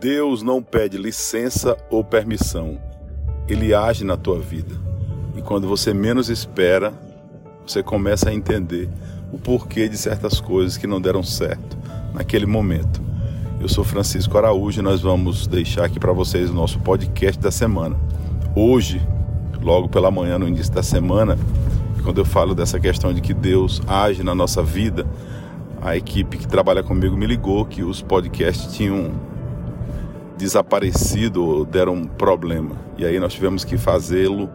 Deus 0.00 0.42
não 0.42 0.62
pede 0.62 0.98
licença 0.98 1.74
ou 1.90 2.04
permissão. 2.04 2.78
Ele 3.48 3.72
age 3.72 4.04
na 4.04 4.14
tua 4.14 4.38
vida. 4.38 4.74
E 5.34 5.40
quando 5.40 5.66
você 5.66 5.94
menos 5.94 6.28
espera, 6.28 6.92
você 7.66 7.82
começa 7.82 8.28
a 8.28 8.34
entender 8.34 8.90
o 9.32 9.38
porquê 9.38 9.88
de 9.88 9.96
certas 9.96 10.38
coisas 10.38 10.76
que 10.76 10.86
não 10.86 11.00
deram 11.00 11.22
certo 11.22 11.78
naquele 12.12 12.44
momento. 12.44 13.00
Eu 13.58 13.70
sou 13.70 13.82
Francisco 13.84 14.36
Araújo 14.36 14.80
e 14.80 14.82
nós 14.82 15.00
vamos 15.00 15.46
deixar 15.46 15.86
aqui 15.86 15.98
para 15.98 16.12
vocês 16.12 16.50
o 16.50 16.54
nosso 16.54 16.78
podcast 16.80 17.40
da 17.40 17.50
semana. 17.50 17.96
Hoje, 18.54 19.00
logo 19.62 19.88
pela 19.88 20.10
manhã, 20.10 20.38
no 20.38 20.46
início 20.46 20.74
da 20.74 20.82
semana, 20.82 21.38
quando 22.04 22.18
eu 22.18 22.24
falo 22.26 22.54
dessa 22.54 22.78
questão 22.78 23.14
de 23.14 23.22
que 23.22 23.32
Deus 23.32 23.80
age 23.86 24.22
na 24.22 24.34
nossa 24.34 24.62
vida, 24.62 25.06
a 25.80 25.96
equipe 25.96 26.36
que 26.36 26.46
trabalha 26.46 26.82
comigo 26.82 27.16
me 27.16 27.26
ligou 27.26 27.64
que 27.64 27.82
os 27.82 28.02
podcasts 28.02 28.74
tinham 28.74 29.12
desaparecido 30.36 31.64
deram 31.64 31.94
um 31.94 32.06
problema. 32.06 32.76
E 32.96 33.04
aí 33.04 33.18
nós 33.18 33.32
tivemos 33.32 33.64
que 33.64 33.76
fazê-lo 33.76 34.48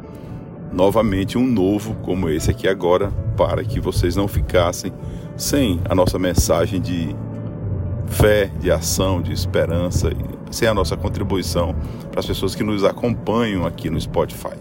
novamente 0.72 1.38
um 1.38 1.45
novo 1.45 1.95
como 1.95 2.30
esse 2.30 2.52
aqui 2.52 2.67
agora, 2.67 3.12
para 3.35 3.63
que 3.63 3.80
vocês 3.80 4.16
não 4.16 4.27
ficassem 4.27 4.94
sem 5.36 5.81
a 5.89 5.95
nossa 5.95 6.17
mensagem 6.17 6.80
de 6.80 7.16
fé, 8.08 8.52
de 8.59 8.72
ação, 8.72 9.22
de 9.22 9.34
esperança, 9.34 10.12
sem 10.49 10.67
a 10.67 10.73
nossa 10.73 10.95
contribuição 10.95 11.75
para 12.09 12.20
as 12.20 12.25
pessoas 12.25 12.53
que 12.53 12.63
nos 12.63 12.84
acompanham 12.84 13.66
aqui 13.66 13.89
no 13.89 14.00
Spotify. 14.00 14.58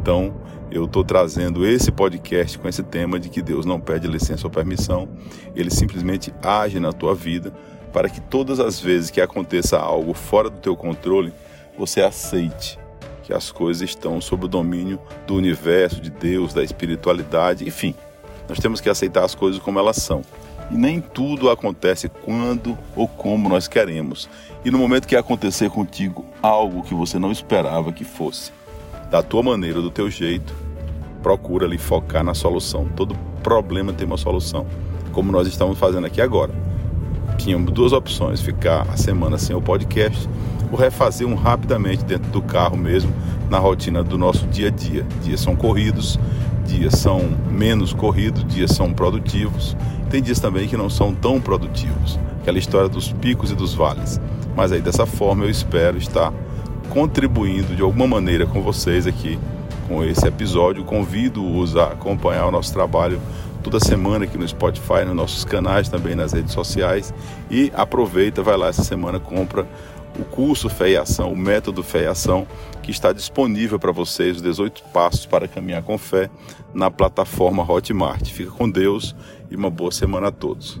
Então, 0.00 0.34
eu 0.70 0.86
estou 0.86 1.04
trazendo 1.04 1.66
esse 1.66 1.92
podcast 1.92 2.58
com 2.58 2.68
esse 2.68 2.82
tema 2.82 3.20
de 3.20 3.28
que 3.28 3.42
Deus 3.42 3.66
não 3.66 3.78
pede 3.78 4.06
licença 4.06 4.46
ou 4.46 4.50
permissão, 4.50 5.08
ele 5.54 5.70
simplesmente 5.70 6.32
age 6.42 6.80
na 6.80 6.92
tua 6.92 7.14
vida 7.14 7.52
para 7.92 8.08
que 8.08 8.20
todas 8.20 8.58
as 8.58 8.80
vezes 8.80 9.10
que 9.10 9.20
aconteça 9.20 9.78
algo 9.78 10.14
fora 10.14 10.48
do 10.48 10.56
teu 10.56 10.74
controle, 10.74 11.32
você 11.76 12.00
aceite 12.00 12.78
que 13.22 13.32
as 13.32 13.52
coisas 13.52 13.88
estão 13.88 14.20
sob 14.20 14.46
o 14.46 14.48
domínio 14.48 14.98
do 15.26 15.34
universo, 15.34 16.00
de 16.00 16.10
Deus, 16.10 16.52
da 16.54 16.64
espiritualidade, 16.64 17.68
enfim. 17.68 17.94
Nós 18.48 18.58
temos 18.58 18.80
que 18.80 18.88
aceitar 18.88 19.24
as 19.24 19.34
coisas 19.34 19.60
como 19.60 19.78
elas 19.78 19.96
são. 19.96 20.22
E 20.70 20.74
nem 20.74 21.00
tudo 21.00 21.50
acontece 21.50 22.08
quando 22.08 22.76
ou 22.96 23.06
como 23.06 23.48
nós 23.48 23.68
queremos. 23.68 24.28
E 24.64 24.70
no 24.70 24.78
momento 24.78 25.06
que 25.06 25.14
acontecer 25.14 25.70
contigo 25.70 26.24
algo 26.42 26.82
que 26.82 26.94
você 26.94 27.18
não 27.18 27.30
esperava 27.30 27.92
que 27.92 28.04
fosse, 28.04 28.50
da 29.10 29.22
tua 29.22 29.42
maneira, 29.42 29.80
do 29.80 29.90
teu 29.90 30.10
jeito, 30.10 30.54
procura 31.22 31.66
ali 31.66 31.78
focar 31.78 32.24
na 32.24 32.34
solução. 32.34 32.88
Todo 32.96 33.14
problema 33.42 33.92
tem 33.92 34.06
uma 34.06 34.16
solução, 34.16 34.66
como 35.12 35.30
nós 35.30 35.46
estamos 35.46 35.78
fazendo 35.78 36.06
aqui 36.06 36.20
agora 36.20 36.71
tínhamos 37.42 37.72
duas 37.72 37.92
opções: 37.92 38.40
ficar 38.40 38.86
a 38.88 38.96
semana 38.96 39.36
sem 39.36 39.54
o 39.54 39.60
podcast 39.60 40.28
ou 40.70 40.78
refazer 40.78 41.26
um 41.26 41.34
rapidamente 41.34 42.04
dentro 42.04 42.30
do 42.30 42.40
carro 42.40 42.76
mesmo, 42.76 43.12
na 43.50 43.58
rotina 43.58 44.02
do 44.02 44.16
nosso 44.16 44.46
dia 44.46 44.68
a 44.68 44.70
dia. 44.70 45.04
Dias 45.22 45.40
são 45.40 45.54
corridos, 45.54 46.18
dias 46.64 46.94
são 46.94 47.20
menos 47.50 47.92
corridos, 47.92 48.44
dias 48.46 48.70
são 48.70 48.92
produtivos. 48.92 49.76
Tem 50.08 50.22
dias 50.22 50.40
também 50.40 50.66
que 50.66 50.76
não 50.76 50.88
são 50.88 51.14
tão 51.14 51.40
produtivos. 51.40 52.18
Aquela 52.40 52.58
história 52.58 52.88
dos 52.88 53.12
picos 53.12 53.50
e 53.50 53.54
dos 53.54 53.74
vales. 53.74 54.20
Mas 54.56 54.72
aí 54.72 54.80
dessa 54.80 55.06
forma 55.06 55.44
eu 55.44 55.50
espero 55.50 55.98
estar 55.98 56.32
contribuindo 56.90 57.74
de 57.74 57.82
alguma 57.82 58.06
maneira 58.06 58.46
com 58.46 58.60
vocês 58.60 59.06
aqui 59.06 59.38
com 59.92 60.02
esse 60.02 60.26
episódio. 60.26 60.84
Convido-os 60.84 61.76
a 61.76 61.88
acompanhar 61.88 62.46
o 62.46 62.50
nosso 62.50 62.72
trabalho 62.72 63.20
toda 63.62 63.78
semana 63.78 64.24
aqui 64.24 64.38
no 64.38 64.48
Spotify, 64.48 65.04
nos 65.04 65.14
nossos 65.14 65.44
canais, 65.44 65.90
também 65.90 66.14
nas 66.14 66.32
redes 66.32 66.54
sociais. 66.54 67.12
E 67.50 67.70
aproveita, 67.74 68.42
vai 68.42 68.56
lá 68.56 68.68
essa 68.68 68.82
semana, 68.82 69.20
compra 69.20 69.66
o 70.18 70.24
curso 70.24 70.70
Fé 70.70 70.90
e 70.90 70.96
Ação, 70.96 71.30
o 71.30 71.36
método 71.36 71.82
Fé 71.82 72.04
e 72.04 72.06
Ação, 72.06 72.46
que 72.82 72.90
está 72.90 73.12
disponível 73.12 73.78
para 73.78 73.92
vocês, 73.92 74.36
os 74.36 74.42
18 74.42 74.82
passos 74.94 75.26
para 75.26 75.46
caminhar 75.46 75.82
com 75.82 75.98
fé, 75.98 76.30
na 76.72 76.90
plataforma 76.90 77.62
Hotmart. 77.62 78.30
Fica 78.30 78.50
com 78.50 78.70
Deus 78.70 79.14
e 79.50 79.56
uma 79.56 79.70
boa 79.70 79.92
semana 79.92 80.28
a 80.28 80.32
todos. 80.32 80.80